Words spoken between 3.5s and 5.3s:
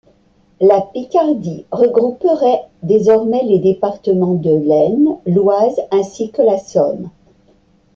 départements de l'Aisne,